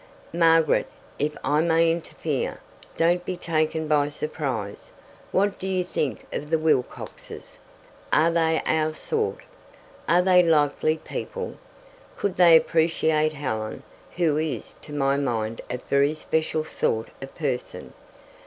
[0.33, 0.87] "Margaret,
[1.19, 2.59] if I may interfere,
[2.97, 4.91] don't be taken by surprise.
[5.31, 7.59] What do you think of the Wilcoxes?
[8.11, 9.41] Are they our sort?
[10.09, 11.55] Are they likely people?
[12.17, 13.83] Could they appreciate Helen,
[14.15, 17.93] who is to my mind a very special sort of person?